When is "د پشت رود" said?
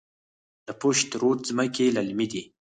0.67-1.39